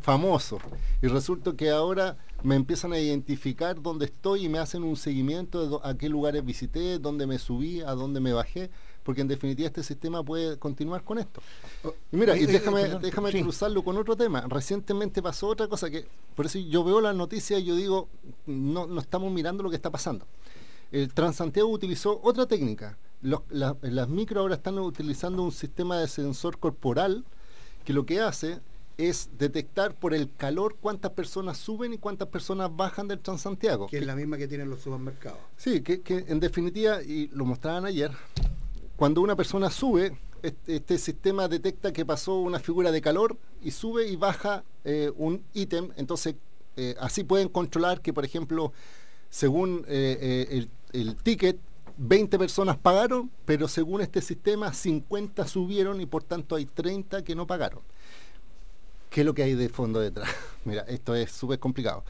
[0.00, 0.59] famoso.
[1.00, 5.80] Y resulta que ahora me empiezan a identificar dónde estoy y me hacen un seguimiento
[5.80, 8.70] de a qué lugares visité, dónde me subí, a dónde me bajé,
[9.03, 11.40] porque en definitiva este sistema puede continuar con esto.
[11.84, 14.46] Oh, y mira, y déjame, déjame cruzarlo con otro tema.
[14.48, 18.09] Recientemente pasó otra cosa que, por eso yo veo las noticias y yo digo,
[18.46, 20.26] no, no estamos mirando lo que está pasando.
[20.90, 22.98] El Transantiago utilizó otra técnica.
[23.20, 27.24] las micro ahora están utilizando un sistema de sensor corporal
[27.84, 28.61] que lo que hace
[28.98, 33.86] es detectar por el calor cuántas personas suben y cuántas personas bajan del Transantiago.
[33.86, 35.38] Que es la misma que tienen los supermercados.
[35.57, 38.12] Sí, que, en definitiva, y lo mostraban ayer,
[39.03, 44.07] cuando una persona sube, este, sistema detecta que pasó una figura de calor y sube
[44.07, 46.36] y baja eh, un ítem, entonces
[46.76, 48.72] eh, así pueden controlar que, por ejemplo,
[49.28, 51.59] según eh, el, el ticket
[51.96, 57.34] 20 personas pagaron, pero según este sistema 50 subieron y por tanto hay 30 que
[57.34, 57.80] no pagaron.
[59.11, 60.30] ¿Qué es lo que hay de fondo detrás?
[60.64, 62.05] Mira, esto es súper complicado.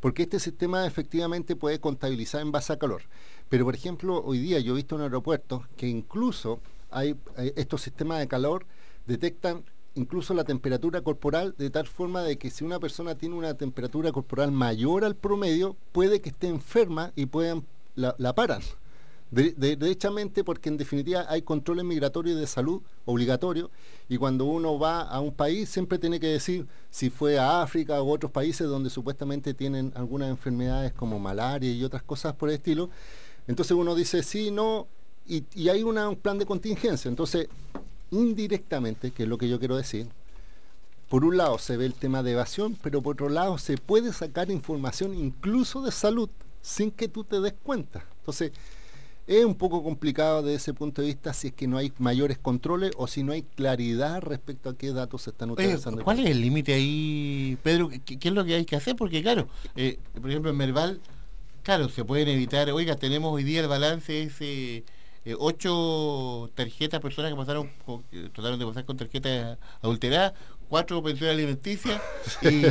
[0.00, 3.02] Porque este sistema efectivamente puede contabilizar en base a calor.
[3.48, 7.82] Pero por ejemplo, hoy día yo he visto en aeropuertos que incluso hay, hay estos
[7.82, 8.66] sistemas de calor
[9.06, 13.54] detectan incluso la temperatura corporal de tal forma de que si una persona tiene una
[13.54, 18.62] temperatura corporal mayor al promedio, puede que esté enferma y puedan la, la paran.
[19.30, 23.68] De, derechamente porque en definitiva hay controles migratorios de salud obligatorios
[24.08, 28.02] y cuando uno va a un país siempre tiene que decir si fue a África
[28.02, 32.54] u otros países donde supuestamente tienen algunas enfermedades como malaria y otras cosas por el
[32.54, 32.88] estilo.
[33.48, 34.86] Entonces uno dice sí, no,
[35.26, 37.08] y, hay un plan de contingencia.
[37.08, 37.48] Entonces,
[38.10, 40.06] indirectamente, que es lo que yo quiero decir,
[41.08, 44.12] por un lado se ve el tema de evasión, pero por otro lado se puede
[44.12, 46.28] sacar información incluso de salud
[46.60, 48.04] sin que tú te des cuenta.
[48.20, 48.52] Entonces,
[49.26, 52.38] es un poco complicado desde ese punto de vista si es que no hay mayores
[52.38, 56.02] controles o si no hay claridad respecto a qué datos se están utilizando.
[56.02, 57.90] ¿Cuál es el límite ahí, Pedro?
[58.04, 58.96] ¿Qué, es lo que hay que hacer?
[58.96, 61.00] Porque claro, eh, por ejemplo en Merval,
[61.68, 64.84] claro, se pueden evitar, oiga, tenemos hoy día el balance ese...
[65.24, 67.70] Eh, ocho tarjetas, personas que pasaron,
[68.32, 70.32] trataron de pasar con tarjetas adulteradas,
[70.70, 72.00] cuatro pensiones alimenticias
[72.40, 72.62] y,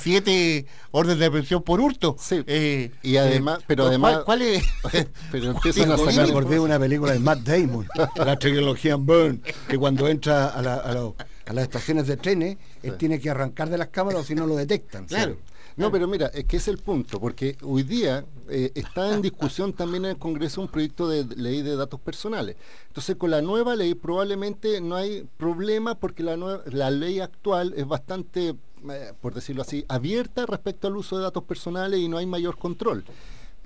[0.00, 2.14] siete órdenes de pensión por hurto.
[2.20, 2.44] Sí.
[2.46, 4.18] Eh, y además, pero además.
[4.24, 4.62] ¿Cuál, es?
[5.32, 6.28] pero empiezan a sacar.
[6.28, 11.52] Recordé una película de Matt Damon, la tecnología en Burn, que cuando entra a, a,
[11.52, 14.54] las estaciones de trenes, él tiene que arrancar de las cámaras o si no lo
[14.54, 15.06] detectan.
[15.06, 15.36] Claro.
[15.76, 19.74] No, pero mira, es que es el punto, porque hoy día eh, está en discusión
[19.74, 22.56] también en el Congreso un proyecto de ley de datos personales.
[22.88, 27.86] Entonces, con la nueva ley probablemente no hay problema porque la, la ley actual es
[27.86, 28.56] bastante,
[28.90, 32.56] eh, por decirlo así, abierta respecto al uso de datos personales y no hay mayor
[32.56, 33.04] control.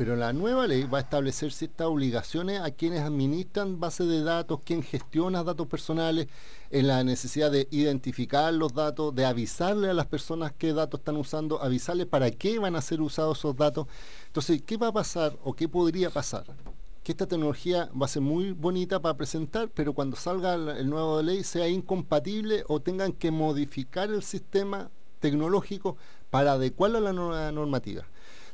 [0.00, 4.60] Pero la nueva ley va a establecer ciertas obligaciones a quienes administran bases de datos,
[4.64, 6.26] quien gestiona datos personales,
[6.70, 11.18] en la necesidad de identificar los datos, de avisarle a las personas qué datos están
[11.18, 13.88] usando, avisarles para qué van a ser usados esos datos.
[14.28, 16.46] Entonces, ¿qué va a pasar o qué podría pasar?
[17.02, 21.18] Que esta tecnología va a ser muy bonita para presentar, pero cuando salga el nuevo
[21.18, 25.98] de ley sea incompatible o tengan que modificar el sistema tecnológico
[26.30, 28.06] para adecuarlo a la nueva normativa.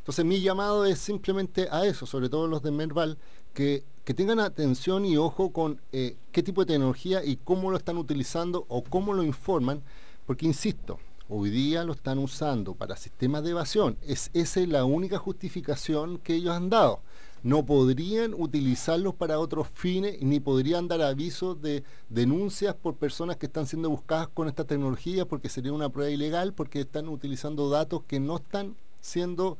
[0.06, 3.18] Entonces mi llamado es simplemente a eso, sobre todo los de Merval,
[3.52, 7.96] que, tengan atención y ojo con eh, qué tipo de tecnología y cómo lo están
[7.96, 9.82] utilizando o cómo lo informan,
[10.24, 13.98] porque insisto, hoy día lo están usando para sistemas de evasión.
[14.06, 17.00] Es, esa es la única justificación que ellos han dado.
[17.42, 23.46] No podrían utilizarlos para otros fines ni podrían dar avisos de denuncias por personas que
[23.46, 28.04] están siendo buscadas con esta tecnología porque sería una prueba ilegal porque están utilizando datos
[28.06, 29.58] que no están siendo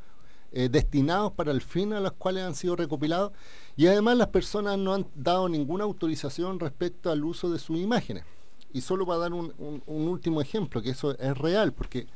[0.59, 3.31] eh, destinados para el fin a los cuales han sido recopilados
[3.77, 8.25] y además las personas no han dado ninguna autorización respecto al uso de sus imágenes.
[8.73, 9.53] Y solo para dar un,
[9.87, 12.07] último ejemplo, que eso es real, porque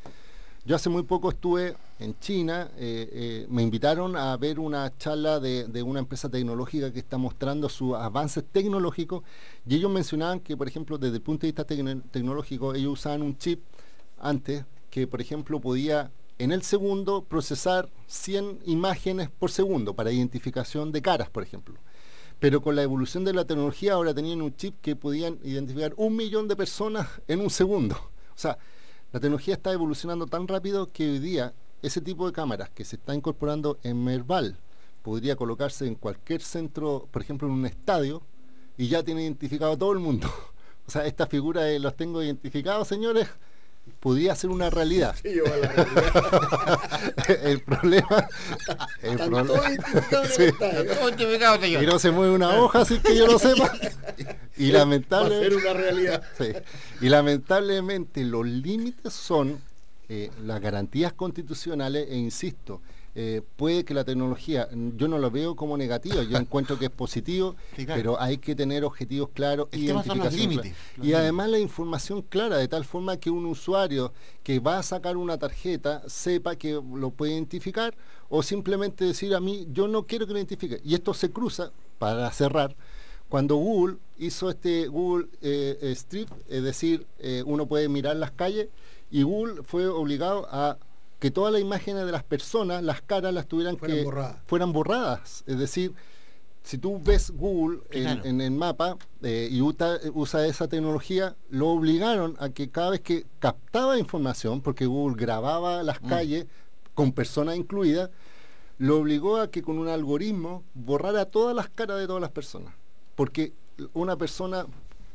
[0.64, 5.38] yo hace muy poco estuve en China, eh, eh, me invitaron a ver una charla
[5.38, 9.22] de, de, una empresa tecnológica que está mostrando sus avances tecnológicos
[9.68, 13.36] y ellos mencionaban que, por ejemplo, desde el punto de vista tecnológico, ellos usaban un
[13.36, 13.60] chip
[14.18, 16.10] antes que, por ejemplo, podía
[16.40, 21.78] en el segundo procesar 100 imágenes por segundo para identificación de caras, por ejemplo.
[22.38, 26.16] Pero con la evolución de la tecnología ahora tenían un chip que podían identificar un
[26.16, 27.94] millón de personas en un segundo.
[27.94, 28.56] O sea,
[29.12, 32.96] la tecnología está evolucionando tan rápido que hoy día ese tipo de cámaras que se
[32.96, 34.56] está incorporando en Merval
[35.02, 38.22] podría colocarse en cualquier centro, por ejemplo en un estadio,
[38.78, 40.26] y ya tiene identificado a todo el mundo.
[40.86, 43.28] O sea, esta figura de los tengo identificados, señores,
[44.00, 45.14] podría ser una realidad.
[45.22, 46.80] Sí, yo a la realidad.
[47.44, 48.28] el problema.
[49.02, 49.18] El
[50.36, 50.50] Sí.
[51.82, 53.72] Y no se mueve una hoja sin que yo lo sepa.
[54.56, 56.22] Y Va a lamentable, ser una realidad.
[56.38, 56.52] Sí.
[57.02, 59.60] Y lamentablemente los límites son
[60.08, 62.80] eh, las garantías constitucionales e insisto,
[63.14, 66.90] eh, puede que la tecnología, yo no lo veo como negativo, yo encuentro que es
[66.90, 68.00] positivo, Sí, claro.
[68.00, 70.68] pero hay que tener objetivos claros, los identificación clara.
[71.02, 75.16] y además la información clara, de tal forma que un usuario que va a sacar
[75.16, 77.94] una tarjeta sepa que lo puede identificar
[78.28, 80.80] o simplemente decir a mí, yo no quiero que lo identifique.
[80.84, 82.76] Y esto se cruza, para cerrar,
[83.28, 88.68] cuando Google hizo este Google eh, Street, es decir, eh, uno puede mirar las calles,
[89.10, 90.78] y Google fue obligado a
[91.20, 94.36] que todas las imágenes de las personas, las caras, las tuvieran Fueran que borradas.
[94.46, 95.44] fueran borradas.
[95.46, 95.94] Es decir,
[96.62, 98.24] si tú ves Google en, Claro.
[98.24, 103.26] en el mapa eh, y usa esa tecnología, lo obligaron a que cada vez que
[103.38, 106.46] captaba información, porque Google grababa las calles
[106.94, 108.10] con personas incluidas,
[108.78, 112.72] lo obligó a que con un algoritmo borrara todas las caras de todas las personas.
[113.14, 113.52] Porque
[113.92, 114.66] una persona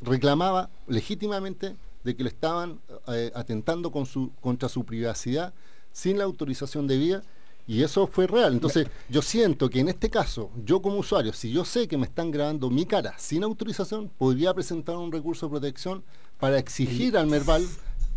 [0.01, 5.53] reclamaba legítimamente de que le estaban eh, atentando con su, contra su privacidad
[5.95, 7.23] sin la autorización debida
[7.65, 8.51] y eso fue real.
[8.51, 12.05] Entonces yo siento que en este caso, yo como usuario, si yo sé que me
[12.05, 16.03] están grabando mi cara sin autorización, podría presentar un recurso de protección
[16.37, 17.65] para exigir al Merval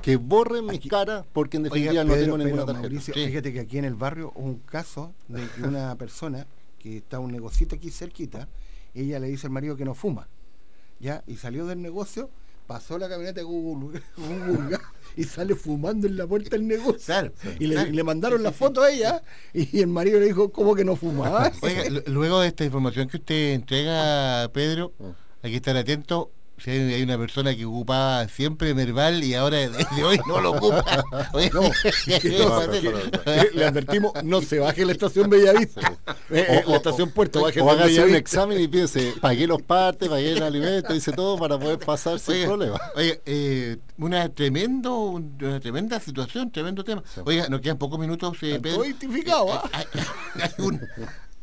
[0.03, 2.89] que borren mi cara porque en definitiva no Pedro, tengo ninguna Pedro, tarjeta.
[2.89, 3.27] Mauricio, Sí.
[3.27, 6.47] fíjate que aquí en el barrio hubo un caso de que una persona
[6.81, 8.49] que está un negocito aquí cerquita,
[8.93, 10.27] ella le dice al marido que no fuma,
[10.99, 11.23] ¿ya?
[11.29, 12.29] Y salió del negocio,
[12.67, 14.79] pasó la camioneta de Google, Google,
[15.19, 17.01] y sale fumando en la puerta del negocio.
[17.05, 17.91] Claro, y le, claro.
[17.91, 21.51] le mandaron la foto a ella y el marido le dijo, ¿cómo que no fumaba?
[21.61, 24.93] Oiga, lu- luego de esta información que usted entrega, Pedro,
[25.43, 26.31] hay que estar atento.
[26.63, 30.53] Si hay, hay una persona que ocupaba siempre Merval y ahora desde hoy no lo
[30.53, 30.85] ocupa.
[31.33, 31.71] Oye, No,
[33.55, 35.81] le- advertimos, no se baje la estación Bellavista.
[36.31, 40.09] Eh, eh, la estación Puerto, baje o hágase un examen y piense, pagué los partes,
[40.09, 42.81] pagué el alimento, hice todo para poder pasar sin Oiga, problema.
[42.97, 47.03] Oiga, eh, una tremendo, una tremenda situación, tremendo tema.
[47.25, 48.85] Oiga, nos quedan pocos minutos, eh, Pedro.
[48.85, 49.69] identificado, ¿ah?
[49.73, 49.85] Hay,
[50.43, 50.81] hay un-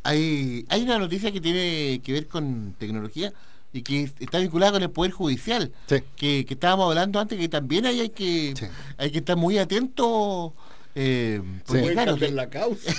[0.02, 3.32] hay- hay una noticia que tiene que ver con tecnología
[3.76, 5.96] y que está vinculada con el Poder Judicial, Sí.
[6.16, 8.66] que, que estábamos hablando antes, que también ahí hay que, Sí.
[8.96, 10.52] hay que estar muy atentos.
[10.94, 12.90] Eh, porque, claro, la causa.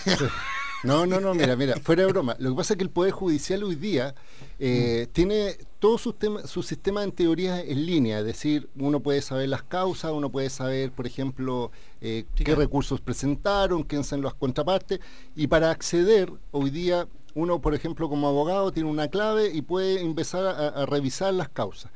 [0.83, 2.35] No, no, no, mira, mira, fuera de broma.
[2.37, 4.13] Lo que pasa es que el Poder Judicial hoy día
[4.59, 9.23] eh, tiene todo su, tema- su sistema en teoría en línea, es decir, uno puede
[9.23, 12.61] saber las causas, uno puede saber, por ejemplo, eh, Sí, qué claro.
[12.61, 14.99] recursos presentaron, quién son las contrapartes,
[15.35, 17.07] y para acceder hoy día,
[17.37, 21.91] uno, por ejemplo, como abogado, tiene una clave y puede empezar a, revisar las causas.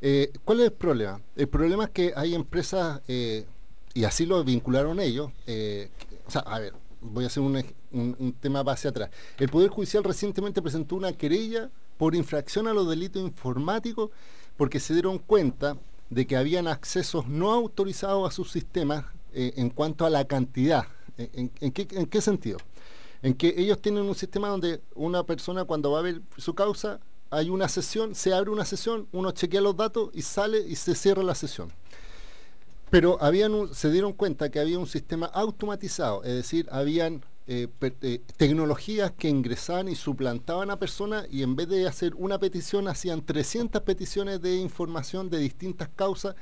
[0.00, 1.20] Eh, ¿Cuál es el problema?
[1.36, 3.44] El problema es que hay empresas, eh,
[3.92, 5.90] y así lo vincularon ellos, eh,
[6.26, 6.72] o sea, a ver,
[7.02, 7.62] voy a hacer un,
[7.92, 9.10] un- tema base atrás.
[9.38, 11.68] El Poder Judicial recientemente presentó una querella
[11.98, 14.10] por infracción a los delitos informáticos
[14.56, 15.76] porque se dieron cuenta
[16.08, 20.84] de que habían accesos no autorizados a sus sistemas en cuanto a la cantidad.
[21.18, 22.58] ¿En, en- en qué, en qué sentido?
[23.22, 27.00] En que ellos tienen un sistema donde una persona cuando va a ver su causa,
[27.30, 30.94] hay una sesión, se abre una sesión, uno chequea los datos y sale y se
[30.94, 31.72] cierra la sesión.
[32.90, 38.20] Pero habían se dieron cuenta que había un sistema automatizado, es decir, habían eh, eh,
[38.36, 43.24] tecnologías que ingresaban y suplantaban a personas y en vez de hacer una petición hacían
[43.24, 46.34] 300 peticiones de información de distintas causas.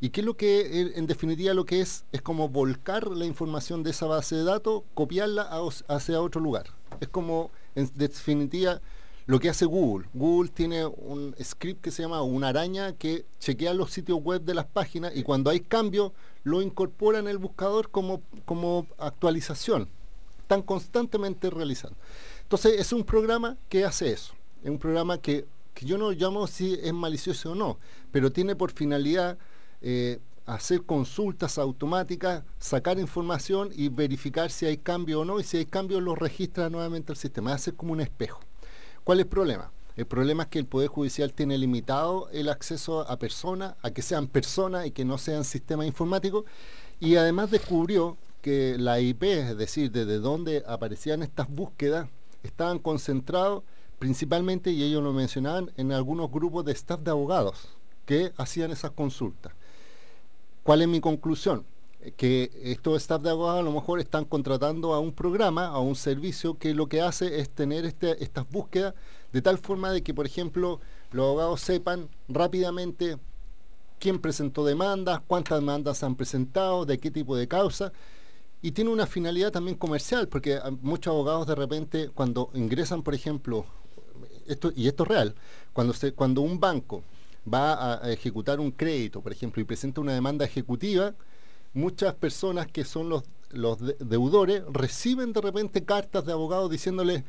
[0.00, 2.04] ¿Y qué es lo que, en definitiva, lo que es?
[2.12, 5.48] Es como volcar la información de esa base de datos, copiarla
[5.88, 6.66] hacia otro lugar.
[7.00, 8.82] Es como, en definitiva,
[9.26, 10.08] lo que hace Google.
[10.14, 14.54] Google tiene un script que se llama una araña que chequea los sitios web de
[14.54, 16.12] las páginas y cuando hay cambios
[16.44, 19.88] lo incorpora en el buscador como, como actualización.
[20.42, 21.96] Están constantemente realizando.
[22.42, 24.34] Entonces es un programa que hace eso.
[24.62, 25.44] Es un programa que,
[25.74, 27.78] que yo no llamo si es malicioso o no,
[28.12, 29.38] pero tiene por finalidad
[29.82, 35.56] eh, hacer consultas automáticas, sacar información y verificar si hay cambio o no, y si
[35.56, 38.40] hay cambio lo registra nuevamente el sistema, hace como un espejo.
[39.04, 39.70] ¿Cuál es el problema?
[39.96, 44.02] El problema es que el Poder Judicial tiene limitado el acceso a personas, a que
[44.02, 46.44] sean personas y que no sean sistemas informáticos,
[47.00, 52.08] y además descubrió que la IP, es decir, desde donde aparecían estas búsquedas,
[52.42, 53.64] estaban concentrados
[53.98, 57.68] principalmente, y ellos lo mencionaban, en algunos grupos de staff de abogados
[58.04, 59.52] que hacían esas consultas.
[60.66, 61.64] ¿Cuál es mi conclusión?
[62.16, 65.94] que estos staff de abogados a lo mejor están contratando a un programa, a un
[65.94, 68.94] servicio que lo que hace es tener este, estas búsquedas
[69.32, 70.80] de tal forma de que, por ejemplo,
[71.12, 73.16] los abogados sepan rápidamente
[74.00, 77.92] quién presentó demandas, cuántas demandas han presentado, de qué tipo de causa.
[78.60, 83.66] Y tiene una finalidad también comercial, porque muchos abogados de repente, cuando ingresan, por ejemplo,
[84.48, 85.34] esto, y esto es real,
[85.72, 87.02] cuando, cuando un banco
[87.52, 91.14] va a, ejecutar un crédito, por ejemplo, y presenta una demanda ejecutiva,
[91.72, 97.24] muchas personas que son los, los deudores reciben de repente cartas de abogados diciéndole,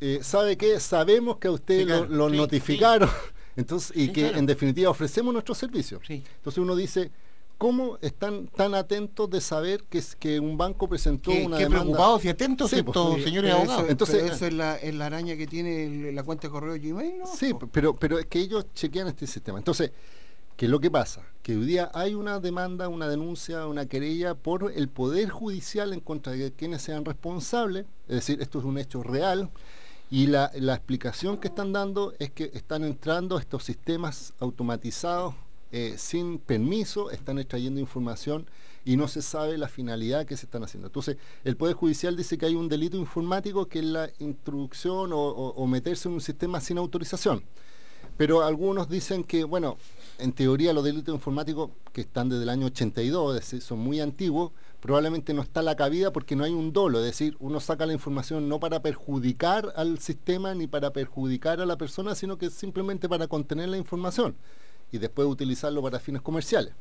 [0.00, 0.80] eh, ¿sabe qué?
[0.80, 3.08] Sabemos que a usted lo, notificaron.
[3.56, 6.00] Entonces, y que en definitiva ofrecemos nuestro servicio.
[6.08, 7.10] Entonces uno dice,
[7.60, 11.82] ¿cómo están tan atentos de saber que, es, que un banco presentó una qué demanda?
[11.82, 13.22] preocupados y atentos Sí, pues, estos sí.
[13.24, 13.82] señores abogados.
[13.82, 16.52] eso, Entonces- pero eso es la, es la araña que tiene el- la cuenta de
[16.52, 17.26] correo Gmail, ¿no?
[17.26, 19.58] Sí, pero, pero es que ellos chequean este sistema.
[19.58, 19.92] Entonces,
[20.56, 21.20] ¿qué es lo que pasa?
[21.42, 26.00] Que hoy día hay una demanda, una denuncia, una querella por el Poder Judicial en
[26.00, 27.84] contra de quienes sean responsables.
[28.08, 29.50] Es decir, esto es un hecho real.
[30.10, 35.34] Y la, la explicación que están dando es que están entrando estos sistemas automatizados
[35.72, 38.46] eh, sin permiso, están extrayendo información
[38.84, 40.88] y no se sabe la finalidad que se están haciendo.
[40.88, 45.18] Entonces, el Poder Judicial dice que hay un delito informático que es la introducción o,
[45.18, 47.42] o- meterse en un sistema sin autorización.
[48.16, 49.76] Pero algunos dicen que, bueno,
[50.18, 54.00] en teoría los delitos informáticos que están desde el año 82, es decir, son muy
[54.00, 57.86] antiguos, probablemente no está la cabida porque no hay un dolo, es decir, uno saca
[57.86, 62.50] la información no para perjudicar al sistema ni para perjudicar a la persona, sino que
[62.50, 64.34] simplemente para contener la información
[64.92, 66.72] y después utilizarlo para fines comerciales.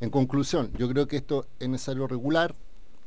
[0.00, 2.54] En conclusión, yo creo que esto es necesario regular.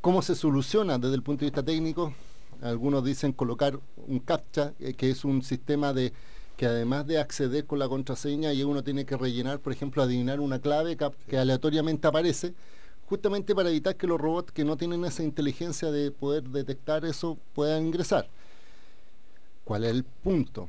[0.01, 2.13] ¿Cómo se soluciona desde el punto de vista técnico?
[2.61, 6.13] Algunos dicen colocar un CAPTCHA, eh, que es un sistema de
[6.55, 10.39] que además de acceder con la contraseña y uno tiene que rellenar, por ejemplo, adivinar
[10.39, 12.55] una clave cap- que aleatoriamente aparece,
[13.07, 17.37] justamente para evitar que los robots que no tienen esa inteligencia de poder detectar eso
[17.53, 18.27] puedan ingresar.
[19.65, 20.67] ¿Cuál es el punto?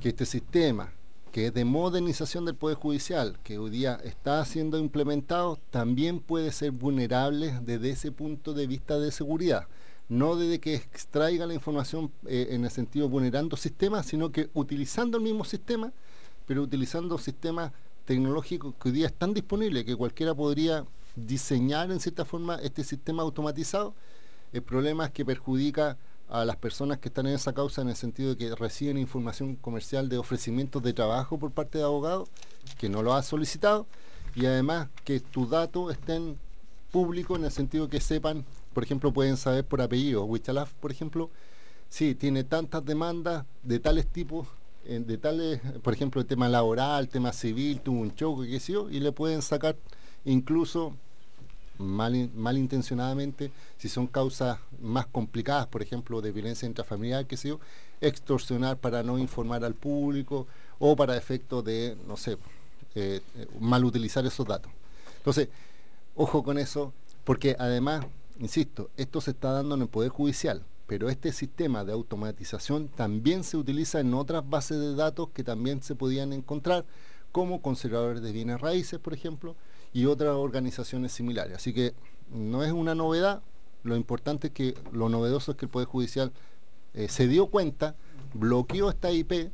[0.00, 0.92] Que este sistema,
[1.32, 6.52] que es de modernización del Poder Judicial, que hoy día está siendo implementado, también puede
[6.52, 9.66] ser vulnerable desde ese punto de vista de seguridad.
[10.10, 15.16] No desde que extraiga la información eh, en el sentido vulnerando sistemas, sino que utilizando
[15.16, 15.90] el mismo sistema,
[16.46, 17.72] pero utilizando sistemas
[18.04, 20.84] tecnológicos que hoy día están disponibles, que cualquiera podría
[21.16, 23.94] diseñar en cierta forma este sistema automatizado.
[24.52, 25.96] El problema es que perjudica
[26.32, 29.54] a las personas que están en esa causa en el sentido de que reciben información
[29.54, 32.30] comercial de ofrecimientos de trabajo por parte de abogados
[32.78, 33.86] que no lo ha solicitado
[34.34, 36.38] y además que tus datos estén
[36.90, 40.24] públicos en el sentido que sepan, por ejemplo, pueden saber por apellido.
[40.24, 41.28] Wichalaf, por ejemplo,
[41.90, 44.48] sí, tiene tantas demandas de tales tipos,
[44.86, 48.72] eh, de tales, por ejemplo, el tema laboral, tema civil, tuvo un choque, qué sé
[48.72, 49.76] yo, y le pueden sacar
[50.24, 50.94] incluso
[51.78, 57.56] mal, in- malintencionadamente, si son causas más complicadas, por ejemplo, de violencia intrafamiliar, qué sé
[58.00, 60.46] extorsionar para no informar al público
[60.78, 62.32] o para efectos de, no sé,
[62.94, 64.72] eh, eh, mal utilizar esos datos.
[65.18, 65.48] Entonces,
[66.16, 66.92] ojo con eso,
[67.24, 68.04] porque además,
[68.40, 73.44] insisto, esto se está dando en el Poder Judicial, pero este sistema de automatización también
[73.44, 76.84] se utiliza en otras bases de datos que también se podían encontrar,
[77.30, 79.54] como conservadores de bienes raíces, por ejemplo,
[79.92, 81.56] y otras organizaciones similares.
[81.56, 81.94] Así que
[82.30, 83.42] no es una novedad,
[83.82, 86.32] lo importante es que lo novedoso es que el Poder Judicial
[86.94, 87.94] eh, se dio cuenta,
[88.34, 89.50] bloqueó esta IP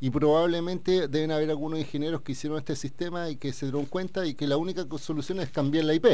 [0.00, 4.26] y probablemente deben haber algunos ingenieros que hicieron este sistema y que se dieron cuenta
[4.26, 6.06] y que la única solución es cambiar la IP,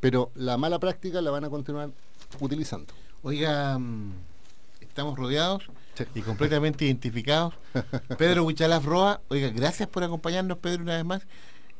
[0.00, 1.90] pero la mala práctica la van a continuar
[2.40, 2.92] utilizando.
[3.22, 4.12] Oiga, mm,
[4.80, 5.64] estamos rodeados
[6.14, 7.54] y completamente identificados.
[8.18, 11.22] Pedro Huichalaf Roa, oiga, gracias por acompañarnos, Pedro, una vez más.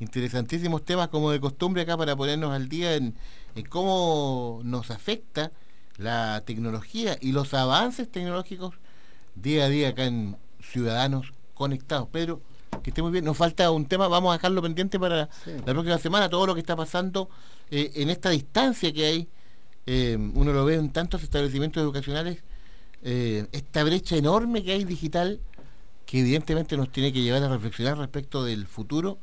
[0.01, 3.15] Interesantísimos temas, como de costumbre, acá para ponernos al día en,
[3.55, 5.53] en cómo nos afecta
[5.97, 8.75] la tecnología y los avances tecnológicos
[9.35, 12.09] día a día acá en Ciudadanos Conectados.
[12.09, 12.41] Pedro,
[12.83, 13.25] que esté muy bien.
[13.25, 16.61] Nos falta un tema, vamos a dejarlo pendiente para la próxima semana, todo lo que
[16.61, 17.29] está pasando
[17.71, 19.29] eh, en esta distancia que hay.
[19.87, 22.43] eh, uno lo ve en tantos establecimientos educacionales,
[23.03, 25.41] eh, esta brecha enorme que hay digital,
[26.07, 29.19] que evidentemente nos tiene que llevar a reflexionar respecto del futuro,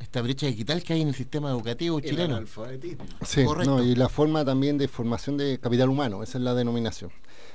[0.00, 2.36] esta brecha digital que hay en el sistema educativo El chileno.
[2.36, 3.04] analfabetismo.
[3.24, 3.76] Sí, Correcto.
[3.76, 7.12] no, y la forma también de formación de capital humano, esa es la denominación.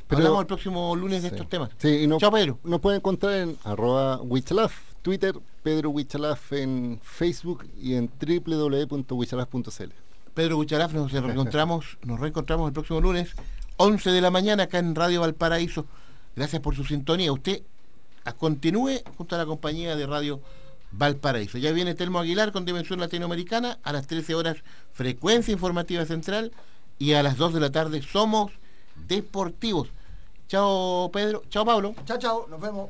[0.07, 1.71] Hablamos el próximo lunes de estos temas.
[1.77, 2.59] Sí, y no, Chao, Pedro.
[2.63, 9.91] Nos pueden encontrar en arroba Wichalaf, Twitter, Pedro Wichalaf en Facebook y en www.wichalaf.cl.
[10.35, 13.31] Pedro Bucharaf, nos reencontramos, nos reencontramos el próximo lunes,
[13.77, 15.87] 11 de la mañana, acá en Radio Valparaíso.
[16.35, 17.31] Gracias por su sintonía.
[17.31, 17.63] Usted
[18.37, 20.64] continúe junto a la compañía de Radio Valparaíso.
[21.59, 24.57] Ya viene Telmo Aguilar con Dimensión Latinoamericana a las 13 horas
[24.93, 26.51] Frecuencia Informativa Central
[26.97, 28.51] y a las 2 de la tarde Somos
[29.07, 29.89] Deportivos.
[30.47, 31.95] Chao Pedro, chao Pablo.
[32.05, 32.89] Chao, chao, nos vemos.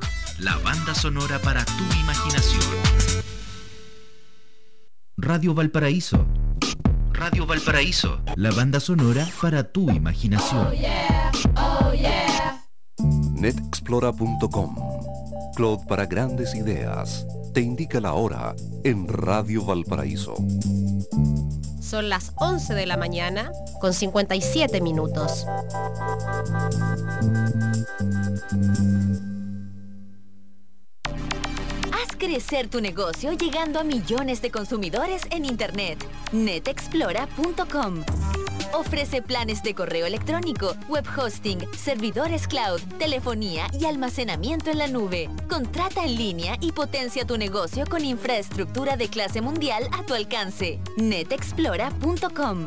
[0.41, 2.63] La banda sonora para tu imaginación.
[5.15, 6.25] Radio Valparaíso.
[7.13, 8.21] Radio Valparaíso.
[8.37, 10.67] La banda sonora para tu imaginación.
[13.35, 14.75] Netexplora.com
[15.55, 17.27] Cloud para grandes ideas.
[17.53, 20.33] Te indica la hora en Radio Valparaíso.
[21.79, 25.45] Son las 11 de la mañana con 57 minutos.
[32.31, 35.97] crecer tu negocio llegando a millones de consumidores en Internet.
[36.31, 38.05] Netexplora.com
[38.73, 45.29] Ofrece planes de correo electrónico, web hosting, servidores cloud, telefonía y almacenamiento en la nube.
[45.49, 50.79] Contrata en línea y potencia tu negocio con infraestructura de clase mundial a tu alcance.
[50.95, 52.65] Netexplora.com